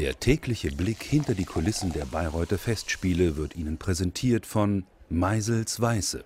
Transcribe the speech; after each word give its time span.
Der 0.00 0.18
tägliche 0.18 0.70
Blick 0.70 1.02
hinter 1.02 1.34
die 1.34 1.44
Kulissen 1.44 1.92
der 1.92 2.06
Bayreuther 2.06 2.56
Festspiele 2.56 3.36
wird 3.36 3.54
Ihnen 3.54 3.76
präsentiert 3.76 4.46
von 4.46 4.86
Meisels 5.10 5.78
Weiße. 5.78 6.24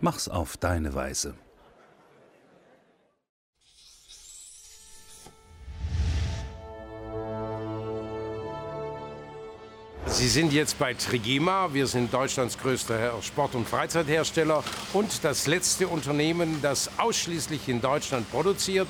Mach's 0.00 0.26
auf 0.26 0.56
deine 0.56 0.94
Weise. 0.94 1.34
Sie 10.06 10.28
sind 10.28 10.54
jetzt 10.54 10.78
bei 10.78 10.94
Trigema. 10.94 11.74
Wir 11.74 11.86
sind 11.86 12.14
Deutschlands 12.14 12.56
größter 12.56 13.20
Sport- 13.20 13.54
und 13.54 13.68
Freizeithersteller 13.68 14.64
und 14.94 15.24
das 15.24 15.46
letzte 15.46 15.88
Unternehmen, 15.88 16.62
das 16.62 16.88
ausschließlich 16.98 17.68
in 17.68 17.82
Deutschland 17.82 18.30
produziert. 18.30 18.88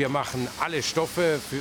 Wir 0.00 0.08
machen 0.08 0.48
alle 0.58 0.82
Stoffe 0.82 1.38
für, 1.38 1.56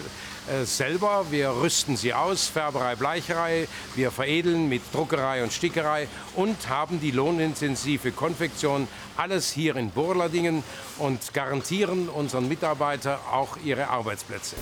äh, 0.50 0.64
selber. 0.64 1.26
Wir 1.30 1.50
rüsten 1.50 1.98
sie 1.98 2.14
aus, 2.14 2.48
Färberei, 2.48 2.96
Bleicherei. 2.96 3.68
Wir 3.96 4.12
veredeln 4.12 4.70
mit 4.70 4.82
Druckerei 4.94 5.44
und 5.44 5.52
Stickerei 5.52 6.08
und 6.38 6.70
haben 6.70 7.02
die 7.02 7.12
lohnintensive 7.12 8.14
Konfektion. 8.14 8.88
Alles 9.18 9.52
hier 9.52 9.76
in 9.76 9.92
Burladingen 9.92 10.64
und 11.00 11.34
garantieren 11.34 12.08
unseren 12.08 12.48
Mitarbeitern 12.48 13.20
auch 13.30 13.58
ihre 13.58 13.90
Arbeitsplätze. 13.90 14.56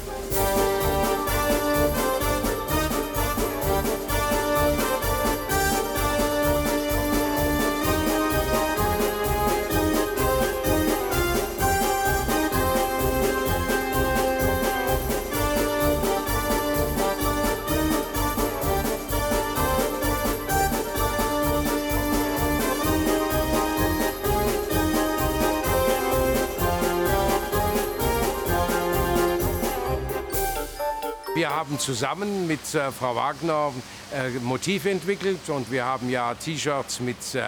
Wir 31.37 31.51
haben 31.51 31.77
zusammen 31.77 32.47
mit 32.47 32.73
äh, 32.73 32.91
Frau 32.91 33.15
Wagner 33.15 33.71
äh, 34.11 34.31
Motive 34.39 34.89
entwickelt 34.89 35.47
und 35.49 35.71
wir 35.71 35.85
haben 35.85 36.09
ja 36.09 36.33
T-Shirts 36.33 36.99
mit 36.99 37.35
äh, 37.35 37.43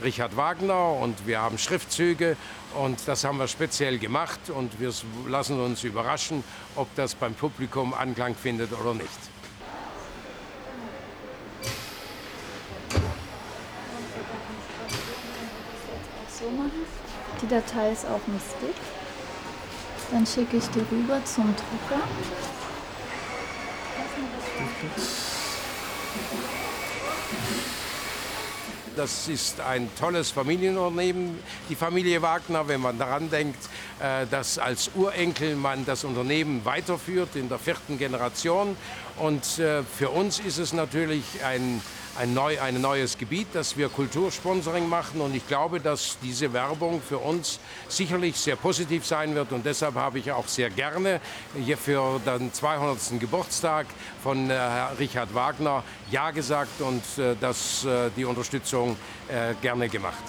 Richard 0.00 0.36
Wagner 0.36 0.92
und 0.92 1.26
wir 1.26 1.40
haben 1.40 1.58
Schriftzüge 1.58 2.36
und 2.76 3.00
das 3.06 3.24
haben 3.24 3.38
wir 3.38 3.48
speziell 3.48 3.98
gemacht 3.98 4.38
und 4.48 4.78
wir 4.78 4.92
lassen 5.26 5.60
uns 5.60 5.82
überraschen, 5.82 6.44
ob 6.76 6.86
das 6.94 7.16
beim 7.16 7.34
Publikum 7.34 7.92
Anklang 7.94 8.36
findet 8.36 8.70
oder 8.80 8.94
nicht. 8.94 9.10
Die 17.42 17.48
Datei 17.48 17.90
ist 17.90 18.06
auf 18.06 18.20
dem 18.24 18.38
Stick. 18.38 18.76
Dann 20.12 20.24
schicke 20.24 20.58
ich 20.58 20.66
die 20.68 20.94
rüber 20.94 21.20
zum 21.24 21.52
Drucker. 21.56 22.02
Thank 24.22 25.26
you. 25.26 25.31
Das 28.96 29.26
ist 29.28 29.58
ein 29.60 29.88
tolles 29.98 30.30
Familienunternehmen, 30.30 31.38
die 31.70 31.74
Familie 31.74 32.20
Wagner, 32.20 32.68
wenn 32.68 32.82
man 32.82 32.98
daran 32.98 33.30
denkt, 33.30 33.68
äh, 34.00 34.26
dass 34.26 34.58
als 34.58 34.90
Urenkel 34.94 35.56
man 35.56 35.86
das 35.86 36.04
Unternehmen 36.04 36.62
weiterführt 36.64 37.34
in 37.34 37.48
der 37.48 37.58
vierten 37.58 37.96
Generation. 37.96 38.76
Und 39.18 39.58
äh, 39.58 39.82
für 39.82 40.10
uns 40.10 40.40
ist 40.40 40.58
es 40.58 40.74
natürlich 40.74 41.24
ein 41.42 41.80
ein, 42.18 42.34
neu, 42.34 42.60
ein 42.60 42.80
neues 42.80 43.16
Gebiet, 43.16 43.48
dass 43.54 43.76
wir 43.76 43.88
Kultursponsoring 43.88 44.88
machen. 44.88 45.20
Und 45.20 45.34
ich 45.34 45.46
glaube, 45.46 45.80
dass 45.80 46.18
diese 46.22 46.52
Werbung 46.52 47.00
für 47.00 47.18
uns 47.18 47.58
sicherlich 47.88 48.36
sehr 48.36 48.56
positiv 48.56 49.06
sein 49.06 49.34
wird. 49.34 49.52
Und 49.52 49.64
deshalb 49.64 49.94
habe 49.94 50.18
ich 50.18 50.30
auch 50.30 50.46
sehr 50.46 50.70
gerne 50.70 51.20
hier 51.56 51.78
für 51.78 52.20
den 52.24 52.52
200. 52.52 53.18
Geburtstag 53.18 53.86
von 54.22 54.50
äh, 54.50 54.54
Richard 54.98 55.34
Wagner 55.34 55.82
Ja 56.10 56.30
gesagt 56.30 56.80
und 56.80 57.02
das, 57.40 57.84
äh, 57.84 58.10
die 58.16 58.24
Unterstützung 58.24 58.81
äh, 59.28 59.54
gerne 59.60 59.88
gemacht. 59.88 60.24